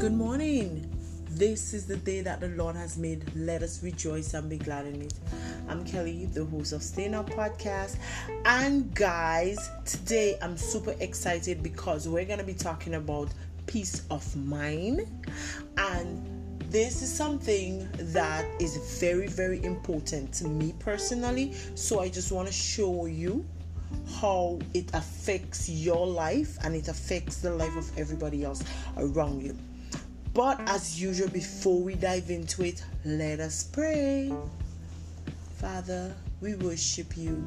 [0.00, 0.90] Good morning.
[1.28, 3.30] This is the day that the Lord has made.
[3.36, 5.12] Let us rejoice and be glad in it.
[5.68, 7.98] I'm Kelly, the host of Staying Up Podcast.
[8.46, 13.28] And guys, today I'm super excited because we're going to be talking about
[13.66, 15.06] peace of mind.
[15.76, 21.52] And this is something that is very, very important to me personally.
[21.74, 23.44] So I just want to show you
[24.18, 28.64] how it affects your life and it affects the life of everybody else
[28.96, 29.54] around you.
[30.32, 34.32] But as usual, before we dive into it, let us pray.
[35.56, 37.44] Father, we worship you.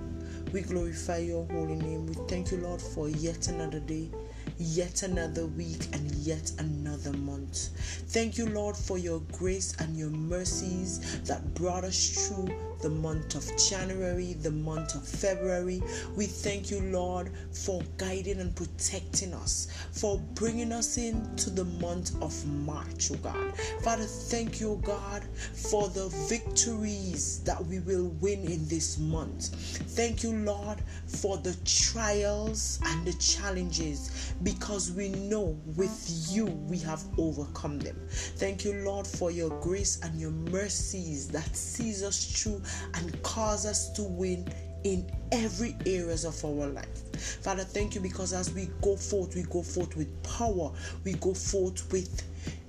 [0.52, 2.08] We glorify your holy name.
[2.08, 4.09] We thank you, Lord, for yet another day,
[4.58, 7.70] yet another week, and yet another month.
[8.09, 13.36] Thank you, Lord, for your grace and your mercies that brought us through the month
[13.36, 15.82] of January, the month of February.
[16.18, 22.22] We thank you, Lord, for guiding and protecting us, for bringing us into the month
[22.22, 23.58] of March, oh God.
[23.84, 29.56] Father, thank you, oh God, for the victories that we will win in this month.
[29.95, 36.80] Thank you, Lord, for the trials and the challenges because we know with you we
[36.80, 37.95] have overcome them.
[38.09, 42.62] Thank you, Lord, for your grace and your mercies that sees us through
[42.95, 44.47] and cause us to win
[44.83, 47.41] in every areas of our life.
[47.41, 50.71] Father, thank you because as we go forth, we go forth with power.
[51.03, 52.23] We go forth with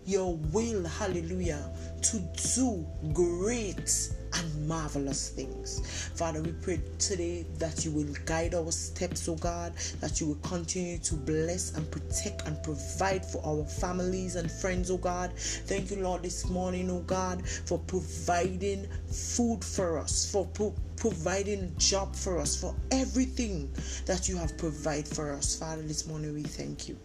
[0.06, 1.70] your will, hallelujah,
[2.02, 2.19] to
[2.55, 4.10] do great
[4.45, 6.11] and marvelous things.
[6.14, 10.48] Father, we pray today that you will guide our steps, oh God, that you will
[10.48, 15.33] continue to bless and protect and provide for our families and friends, oh God.
[15.37, 21.75] Thank you, Lord, this morning, oh God, for providing food for us, for pro- providing
[21.78, 23.70] job for us, for everything
[24.06, 25.56] that you have provided for us.
[25.56, 26.98] Father, this morning we thank you.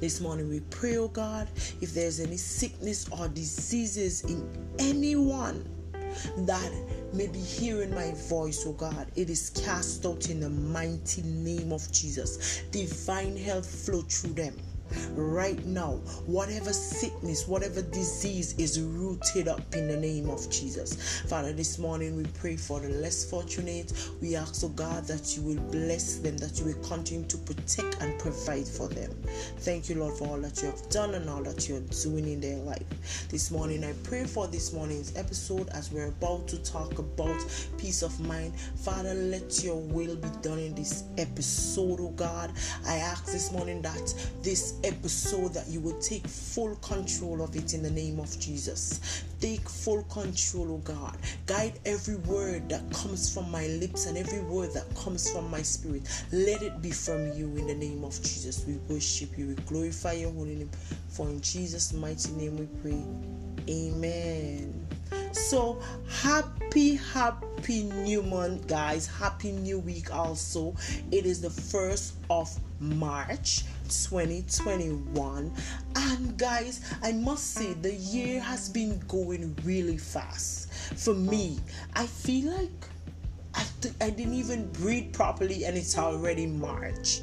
[0.00, 1.48] This morning we pray, oh God,
[1.80, 4.48] if there's any sickness or diseases in
[4.78, 5.73] anyone
[6.38, 6.72] that
[7.12, 11.72] may be hearing my voice, oh God, it is cast out in the mighty name
[11.72, 12.62] of Jesus.
[12.70, 14.56] Divine health flow through them
[15.14, 15.92] right now.
[16.26, 21.22] Whatever sickness, whatever disease is rooted up in the name of Jesus.
[21.22, 23.92] Father, this morning we pray for the less fortunate.
[24.20, 28.00] We ask, oh God, that you will bless them, that you will continue to protect
[28.00, 29.10] and provide for them.
[29.58, 32.40] Thank you, Lord, for all that you have done and all that you're doing in
[32.40, 33.28] their life.
[33.28, 37.44] This morning, I pray for this morning's episode as we're about to talk about
[37.78, 38.54] peace of mind.
[38.58, 42.52] Father, let your will be done in this episode, oh God.
[42.86, 47.74] I ask this morning that this episode that you will take full control of it
[47.74, 49.24] in the name of Jesus.
[49.40, 51.16] Take full control, oh God.
[51.46, 55.62] Guide every word that comes from my lips and every word that comes from my
[55.62, 56.02] spirit.
[56.32, 58.64] Let it be from you in the name of Jesus.
[58.66, 60.70] We worship you, we glorify your holy name.
[61.08, 63.02] For in Jesus' mighty name we pray.
[63.68, 64.86] Amen.
[65.32, 69.06] So happy, happy new month, guys.
[69.06, 70.74] Happy new week also.
[71.10, 72.48] It is the first of
[72.80, 75.52] March 2021.
[75.96, 80.72] And guys, I must say the year has been going really fast.
[80.72, 81.58] For me,
[81.94, 82.88] I feel like
[83.54, 87.20] I, th- I didn't even breathe properly and it's already March.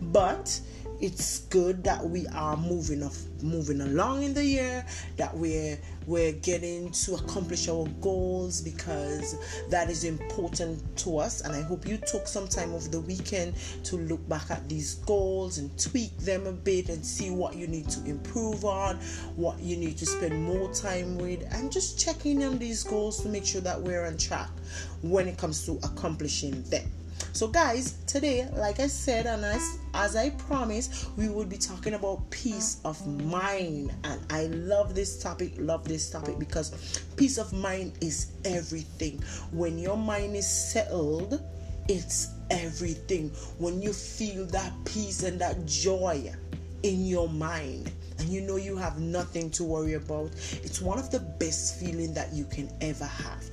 [0.00, 0.60] But
[1.02, 4.86] it's good that we are moving off moving along in the year
[5.16, 5.76] that we're
[6.06, 9.36] we're getting to accomplish our goals because
[9.68, 11.40] that is important to us.
[11.40, 14.94] And i hope you took some time over the weekend to look back at these
[15.06, 18.96] goals and tweak them a bit and see what you need to improve on
[19.34, 23.28] what you need to spend more time with and just checking on these goals to
[23.28, 24.50] make sure that we're on track
[25.02, 26.88] when it comes to accomplishing them
[27.32, 31.94] so, guys, today, like I said, and as, as I promised, we will be talking
[31.94, 33.92] about peace of mind.
[34.04, 39.22] And I love this topic, love this topic because peace of mind is everything.
[39.52, 41.42] When your mind is settled,
[41.88, 43.30] it's everything.
[43.58, 46.32] When you feel that peace and that joy
[46.82, 50.30] in your mind, and you know you have nothing to worry about,
[50.62, 53.44] it's one of the best feeling that you can ever have.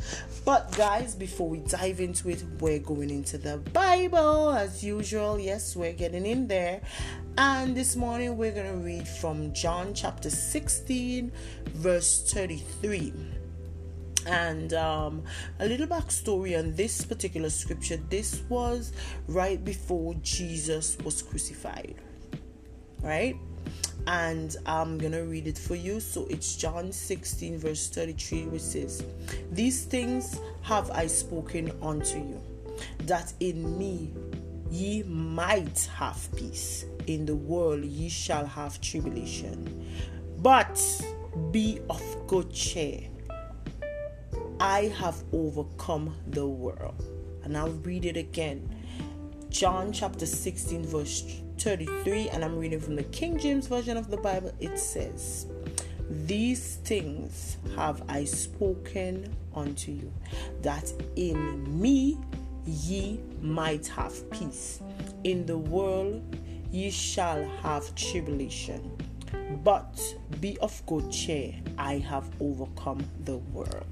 [0.46, 5.40] But guys, before we dive into it, we're going into the Bible as usual.
[5.40, 6.82] Yes, we're getting in there.
[7.38, 11.32] And this morning we're going to read from John chapter 16,
[11.74, 13.14] verse 33
[14.28, 15.24] and um,
[15.60, 18.92] a little backstory on this particular scripture this was
[19.28, 21.96] right before jesus was crucified
[23.02, 23.36] right
[24.10, 26.00] and I'm gonna read it for you.
[26.00, 29.06] So it's John 16, verse 33, which says,
[29.52, 32.42] These things have I spoken unto you,
[33.02, 34.12] that in me
[34.72, 36.86] ye might have peace.
[37.06, 39.88] In the world ye shall have tribulation.
[40.40, 40.82] But
[41.52, 43.02] be of good cheer.
[44.60, 47.04] I have overcome the world.
[47.44, 48.76] And I'll read it again.
[49.50, 54.18] John chapter 16, verse 33, and I'm reading from the King James Version of the
[54.18, 54.54] Bible.
[54.60, 55.48] It says,
[56.10, 60.13] These things have I spoken unto you,
[60.62, 62.19] that in me
[62.66, 64.81] ye might have peace.
[65.24, 66.22] In the world
[66.72, 68.96] ye shall have tribulation.
[69.63, 70.00] But
[70.40, 73.88] be of good cheer, I have overcome the world.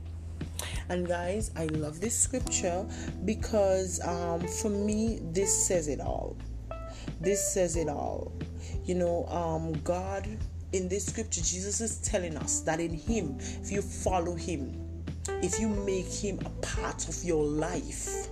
[0.90, 2.86] And guys, I love this scripture
[3.26, 6.38] because um, for me, this says it all.
[7.20, 8.32] This says it all.
[8.86, 10.28] You know, um, God
[10.74, 15.04] in this scripture, Jesus is telling us that in Him, if you follow Him,
[15.42, 18.28] if you make Him a part of your life,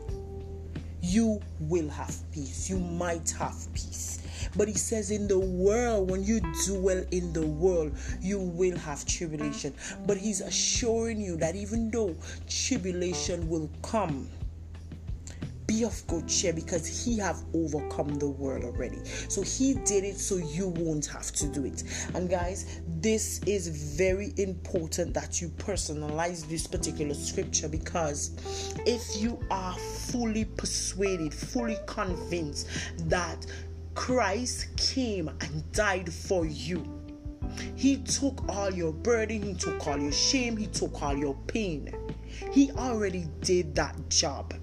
[1.01, 2.69] you will have peace.
[2.69, 4.19] You might have peace.
[4.56, 8.78] But he says, in the world, when you do well in the world, you will
[8.78, 9.74] have tribulation.
[10.06, 12.16] But he's assuring you that even though
[12.48, 14.30] tribulation will come,
[15.68, 20.18] be of good cheer because he have overcome the world already so he did it
[20.18, 25.50] so you won't have to do it and guys this is very important that you
[25.50, 28.31] personalize this particular scripture because
[28.86, 32.68] if you are fully persuaded fully convinced
[33.10, 33.46] that
[33.95, 36.83] Christ came and died for you.
[37.75, 41.94] He took all your burden, He took all your shame, He took all your pain.
[42.51, 44.53] He already did that job.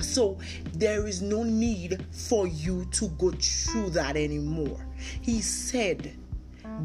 [0.00, 0.38] So
[0.74, 4.86] there is no need for you to go through that anymore.
[5.20, 6.16] He said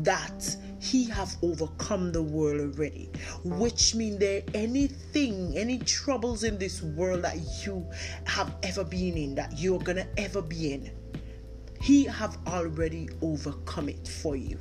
[0.03, 3.09] that he have overcome the world already
[3.43, 7.85] which means there anything any troubles in this world that you
[8.25, 10.91] have ever been in that you're gonna ever be in
[11.81, 14.57] he have already overcome it for you.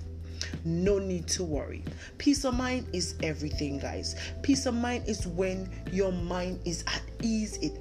[0.64, 1.82] No need to worry.
[2.18, 4.16] Peace of mind is everything, guys.
[4.42, 7.78] Peace of mind is when your mind is at ease, it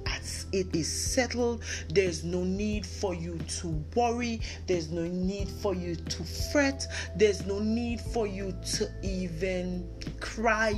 [0.52, 1.62] it is settled.
[1.88, 4.40] There's no need for you to worry.
[4.66, 6.86] There's no need for you to fret.
[7.16, 9.88] There's no need for you to even
[10.20, 10.74] cry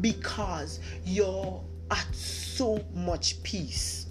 [0.00, 4.06] because you're at so much peace.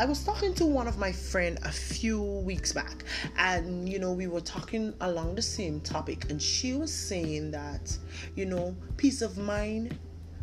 [0.00, 3.04] I was talking to one of my friend a few weeks back,
[3.36, 7.94] and you know we were talking along the same topic, and she was saying that
[8.34, 9.98] you know peace of mind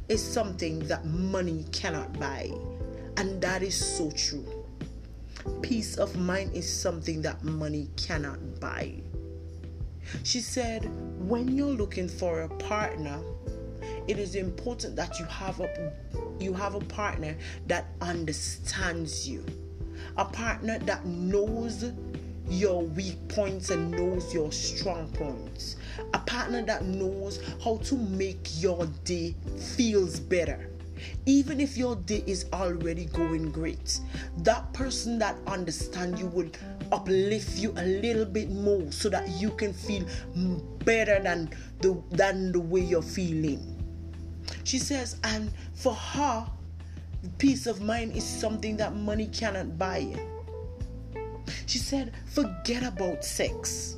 [0.09, 2.51] is something that money cannot buy,
[3.17, 4.45] and that is so true.
[5.63, 9.01] Peace of mind is something that money cannot buy.
[10.21, 10.87] She said,
[11.27, 13.19] when you're looking for a partner,
[14.07, 15.67] it is important that you have a
[16.39, 17.35] you have a partner
[17.67, 19.45] that understands you.
[20.17, 21.91] A partner that knows
[22.49, 25.75] your weak points and knows your strong points.
[26.13, 29.35] A partner that knows how to make your day
[29.75, 30.69] feels better.
[31.25, 33.99] Even if your day is already going great
[34.39, 36.49] that person that understands you will
[36.91, 40.03] uplift you a little bit more so that you can feel
[40.85, 41.49] better than
[41.81, 43.76] the than the way you're feeling
[44.63, 46.47] she says, and for her,
[47.37, 50.15] peace of mind is something that money cannot buy.
[51.65, 53.97] She said, forget about sex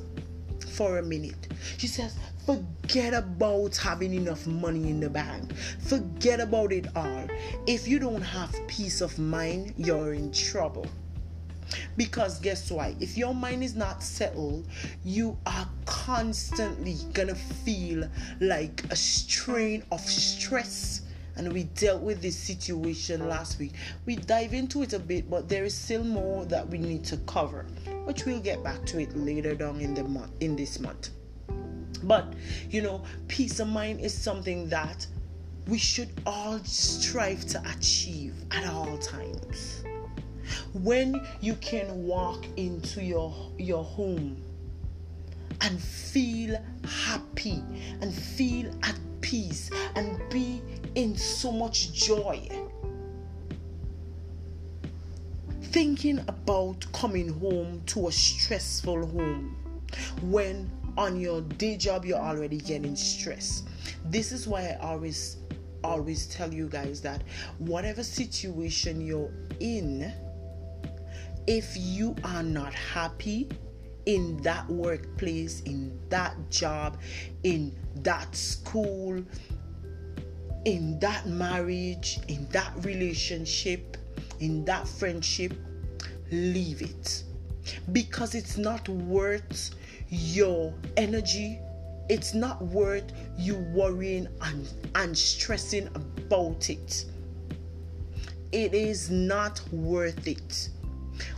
[0.72, 1.48] for a minute.
[1.78, 2.16] She says,
[2.46, 5.54] forget about having enough money in the bank.
[5.86, 7.26] Forget about it all.
[7.66, 10.86] If you don't have peace of mind, you're in trouble.
[12.00, 12.94] Because guess what?
[12.98, 14.66] If your mind is not settled,
[15.04, 18.08] you are constantly gonna feel
[18.40, 21.02] like a strain of stress.
[21.36, 23.72] And we dealt with this situation last week.
[24.06, 27.18] We dive into it a bit, but there is still more that we need to
[27.26, 27.66] cover,
[28.06, 31.10] which we'll get back to it later down in the month in this month.
[32.04, 32.32] But
[32.70, 35.06] you know, peace of mind is something that
[35.68, 39.84] we should all strive to achieve at all times
[40.72, 44.36] when you can walk into your your home
[45.60, 47.62] and feel happy
[48.00, 50.62] and feel at peace and be
[50.94, 52.48] in so much joy.
[55.62, 59.56] Thinking about coming home to a stressful home
[60.22, 63.68] when on your day job you're already getting stressed.
[64.06, 65.36] This is why i always
[65.82, 67.22] always tell you guys that
[67.58, 69.30] whatever situation you're
[69.60, 70.12] in
[71.46, 73.48] if you are not happy
[74.06, 76.98] in that workplace, in that job,
[77.42, 79.22] in that school,
[80.64, 83.96] in that marriage, in that relationship,
[84.40, 85.54] in that friendship,
[86.30, 87.24] leave it.
[87.92, 89.74] Because it's not worth
[90.08, 91.60] your energy,
[92.08, 97.04] it's not worth you worrying and, and stressing about it.
[98.52, 100.70] It is not worth it.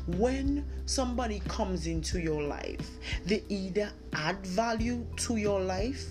[0.06, 2.90] When somebody comes into your life,
[3.24, 6.04] they either add value to your life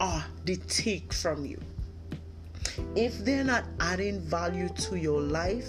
[0.00, 1.58] or they take from you.
[2.98, 5.68] If they're not adding value to your life,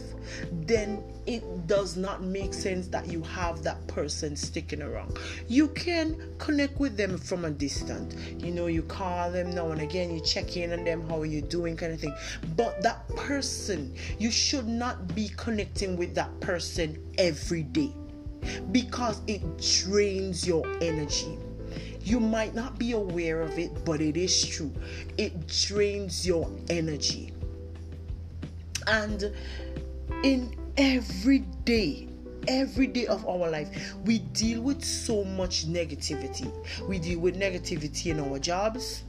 [0.52, 5.20] then it does not make sense that you have that person sticking around.
[5.48, 8.16] You can connect with them from a distance.
[8.44, 11.26] You know, you call them now and again, you check in on them, how are
[11.26, 12.16] you doing, kind of thing.
[12.58, 17.94] But that person, you should not be connecting with that person every day
[18.72, 19.44] because it
[19.84, 21.38] drains your energy.
[22.10, 24.74] You might not be aware of it, but it is true.
[25.20, 27.32] It drains your energy.
[28.88, 29.32] And
[30.24, 32.08] in every day
[32.48, 36.52] every day of our life we deal with so much negativity
[36.88, 39.04] we deal with negativity in our jobs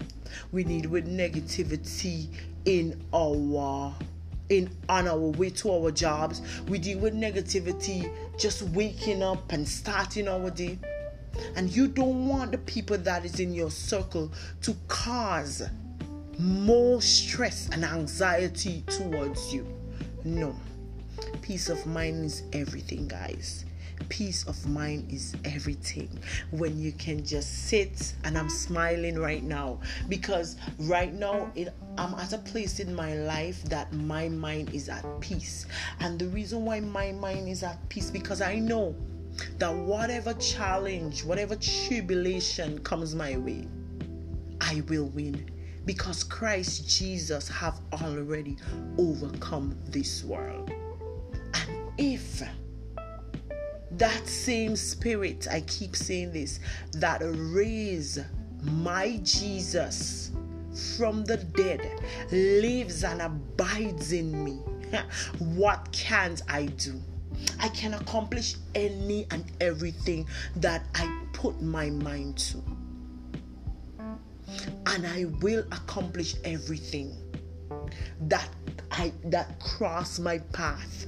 [0.52, 2.28] we deal with negativity
[2.64, 3.94] in our
[4.48, 9.66] in on our way to our jobs we deal with negativity just waking up and
[9.66, 10.76] starting our day
[11.56, 14.30] and you don't want the people that is in your circle
[14.62, 15.62] to cause
[16.38, 19.66] more stress and anxiety towards you
[20.24, 20.54] no
[21.42, 23.64] Peace of mind is everything, guys.
[24.08, 26.08] Peace of mind is everything.
[26.50, 32.14] When you can just sit, and I'm smiling right now because right now it, I'm
[32.14, 35.66] at a place in my life that my mind is at peace.
[36.00, 38.94] And the reason why my mind is at peace because I know
[39.58, 43.66] that whatever challenge, whatever tribulation comes my way,
[44.60, 45.50] I will win
[45.86, 48.56] because Christ Jesus have already
[48.98, 50.70] overcome this world
[51.54, 52.42] And if
[53.92, 56.60] that same spirit, I keep saying this,
[56.92, 58.20] that raised
[58.62, 60.30] my Jesus
[60.96, 61.80] from the dead
[62.30, 64.60] lives and abides in me,
[65.38, 67.00] what can't I do?
[67.60, 72.62] I can accomplish any and everything that I put my mind to.
[74.86, 77.16] And I will accomplish everything
[78.22, 78.48] that
[78.90, 81.06] I that cross my path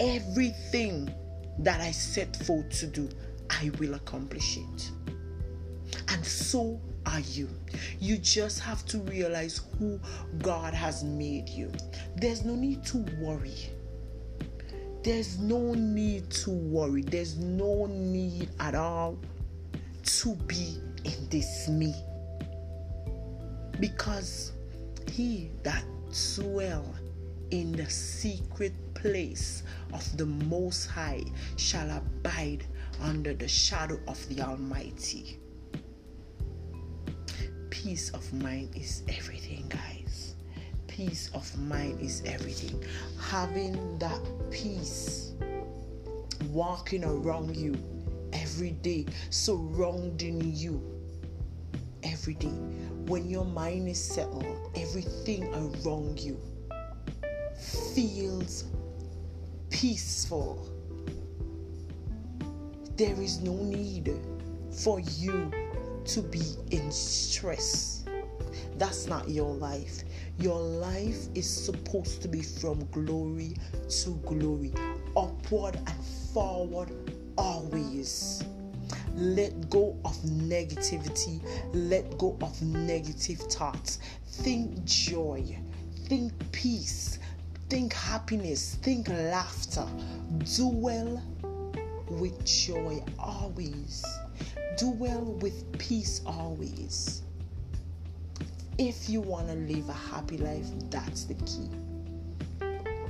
[0.00, 1.14] everything
[1.58, 3.08] that I set forth to do,
[3.50, 4.90] I will accomplish it.
[6.08, 7.48] And so are you.
[8.00, 10.00] You just have to realize who
[10.38, 11.70] God has made you.
[12.16, 13.70] There's no need to worry.
[15.02, 17.02] There's no need to worry.
[17.02, 19.18] There's no need at all
[20.02, 21.94] to be in dismay.
[23.78, 24.52] Because
[25.10, 25.84] he that
[26.34, 26.94] dwell
[27.50, 29.62] in the secret place
[29.94, 31.24] of the Most High
[31.56, 32.64] shall abide
[33.00, 35.38] under the shadow of the Almighty.
[37.70, 39.99] Peace of mind is everything, guys.
[40.90, 42.84] Peace of mind is everything.
[43.20, 44.20] Having that
[44.50, 45.34] peace
[46.48, 47.76] walking around you
[48.32, 50.82] every day, surrounding you
[52.02, 52.48] every day.
[53.06, 54.44] When your mind is settled,
[54.74, 56.40] everything around you
[57.94, 58.64] feels
[59.70, 60.68] peaceful.
[62.96, 64.12] There is no need
[64.72, 65.52] for you
[66.06, 66.42] to be
[66.72, 68.04] in stress.
[68.76, 70.02] That's not your life.
[70.40, 73.56] Your life is supposed to be from glory
[74.02, 74.72] to glory,
[75.16, 76.90] upward and forward
[77.36, 78.42] always.
[79.14, 81.40] Let go of negativity,
[81.72, 83.98] let go of negative thoughts.
[84.26, 85.58] Think joy,
[86.08, 87.18] think peace,
[87.70, 89.86] Think happiness, think laughter.
[90.56, 91.22] Dwell
[92.08, 94.04] with joy always.
[94.76, 97.22] Dwell with peace always.
[98.82, 101.68] If you want to live a happy life, that's the key.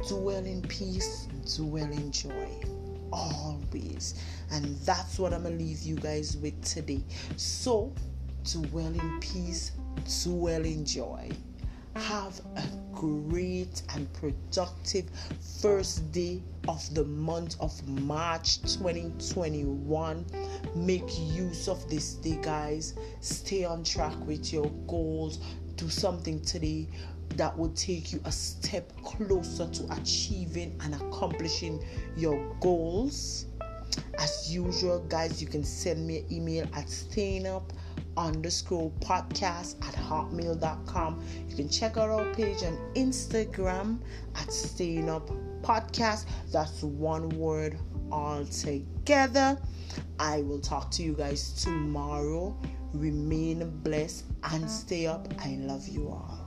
[0.09, 2.49] Dwell in peace, dwell in joy
[3.13, 4.21] always.
[4.51, 7.05] And that's what I'm going to leave you guys with today.
[7.37, 7.93] So,
[8.43, 9.71] dwell in peace,
[10.25, 11.31] dwell in joy.
[11.97, 15.07] Have a great and productive
[15.61, 20.25] first day of the month of March 2021.
[20.77, 22.95] Make use of this day, guys.
[23.21, 25.41] Stay on track with your goals.
[25.77, 26.87] Do something today
[27.37, 31.85] that will take you a step closer to achieving and accomplishing
[32.17, 33.47] your goals.
[34.19, 37.71] As usual, guys, you can send me an email at stayingup
[38.17, 41.23] underscore podcast at hotmail.com.
[41.49, 44.01] You can check out our page on Instagram
[44.37, 45.31] at Staying Up
[45.63, 46.27] Podcast.
[46.53, 47.79] That's one word
[48.11, 49.59] all together.
[50.19, 52.57] I will talk to you guys tomorrow
[52.93, 55.33] Remain blessed and stay up.
[55.39, 56.40] I love you all.